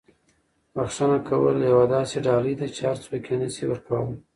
بښنه 0.75 1.17
کول 1.27 1.57
یوه 1.71 1.85
داسې 1.95 2.15
ډالۍ 2.25 2.53
ده 2.59 2.67
چې 2.75 2.81
هر 2.89 2.97
څوک 3.05 3.23
یې 3.29 3.35
نه 3.41 3.49
شي 3.55 3.63
ورکولی. 3.67 4.15